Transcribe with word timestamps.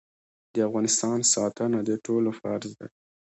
د 0.53 0.55
افغانستان 0.67 1.19
ساتنه 1.33 1.79
د 1.89 1.91
ټولو 2.05 2.29
فرض 2.39 2.69
دی 2.79 2.89